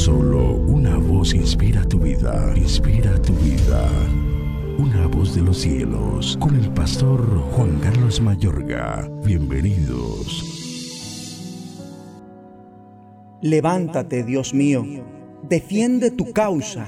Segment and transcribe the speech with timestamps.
[0.00, 3.86] Solo una voz inspira tu vida, inspira tu vida.
[4.78, 7.20] Una voz de los cielos, con el pastor
[7.52, 9.06] Juan Carlos Mayorga.
[9.26, 10.42] Bienvenidos.
[13.42, 14.86] Levántate, Dios mío,
[15.42, 16.86] defiende tu causa.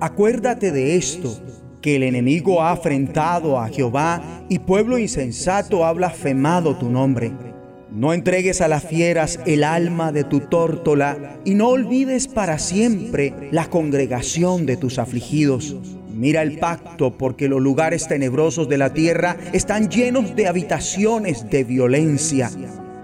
[0.00, 1.32] Acuérdate de esto,
[1.80, 7.47] que el enemigo ha afrentado a Jehová y pueblo insensato ha blasfemado tu nombre.
[7.90, 13.32] No entregues a las fieras el alma de tu tórtola y no olvides para siempre
[13.50, 15.74] la congregación de tus afligidos.
[16.12, 21.64] Mira el pacto porque los lugares tenebrosos de la tierra están llenos de habitaciones de
[21.64, 22.50] violencia.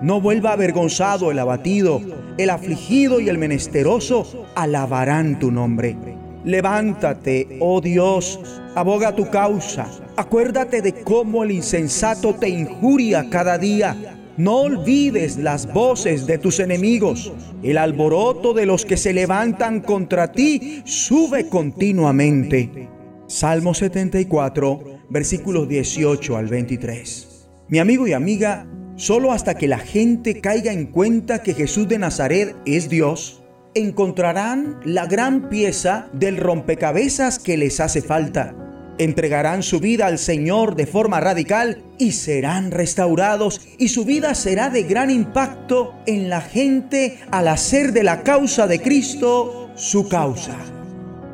[0.03, 2.03] No vuelva avergonzado el abatido,
[2.37, 5.97] el afligido y el menesteroso alabarán tu nombre.
[6.45, 8.39] Levántate, oh Dios,
[8.75, 9.87] aboga tu causa.
[10.17, 16.61] Acuérdate de cómo el insensato te injuria cada día no olvides las voces de tus
[16.61, 17.33] enemigos.
[17.63, 22.89] El alboroto de los que se levantan contra ti sube continuamente.
[23.27, 27.49] Salmo 74, versículos 18 al 23.
[27.69, 31.99] Mi amigo y amiga, solo hasta que la gente caiga en cuenta que Jesús de
[31.99, 33.43] Nazaret es Dios,
[33.75, 38.64] encontrarán la gran pieza del rompecabezas que les hace falta
[38.99, 44.71] entregarán su vida al Señor de forma radical y serán restaurados y su vida será
[44.71, 50.57] de gran impacto en la gente al hacer de la causa de Cristo su causa.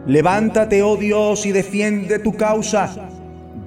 [0.07, 3.09] Levántate, oh Dios, y defiende tu causa.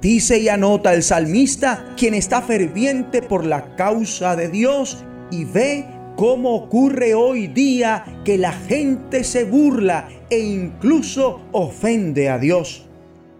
[0.00, 5.86] Dice y anota el salmista, quien está ferviente por la causa de Dios y ve
[6.16, 12.86] cómo ocurre hoy día que la gente se burla e incluso ofende a Dios.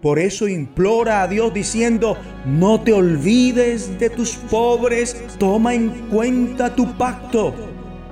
[0.05, 6.75] Por eso implora a Dios diciendo, no te olvides de tus pobres, toma en cuenta
[6.75, 7.55] tu pacto.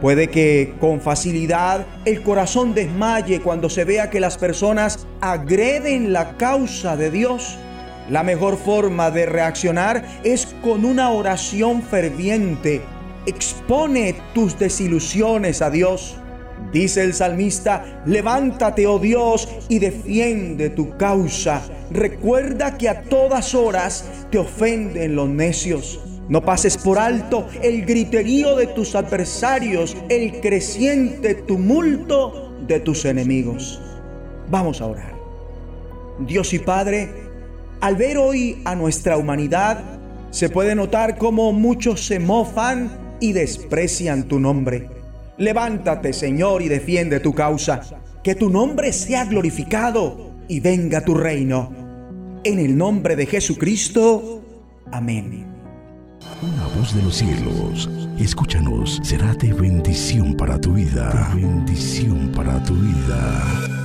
[0.02, 6.36] Puede que con facilidad el corazón desmaye cuando se vea que las personas agreden la
[6.36, 7.60] causa de Dios.
[8.10, 12.82] La mejor forma de reaccionar es con una oración ferviente.
[13.28, 16.16] Expone tus desilusiones a Dios.
[16.74, 21.62] Dice el salmista, levántate, oh Dios, y defiende tu causa.
[21.92, 26.00] Recuerda que a todas horas te ofenden los necios.
[26.30, 33.80] No pases por alto el griterío de tus adversarios, el creciente tumulto de tus enemigos.
[34.50, 35.14] Vamos a orar.
[36.20, 37.10] Dios y Padre,
[37.82, 39.84] al ver hoy a nuestra humanidad,
[40.32, 44.93] se puede notar cómo muchos se mofan y desprecian tu nombre.
[45.38, 47.82] Levántate, Señor, y defiende tu causa.
[48.24, 51.74] Que tu nombre sea glorificado y venga tu reino.
[52.44, 54.44] En el nombre de Jesucristo.
[54.92, 55.48] Amén.
[56.42, 57.90] Una voz de los cielos,
[58.20, 61.32] escúchanos, será de bendición para tu vida.
[61.34, 63.83] bendición para tu vida.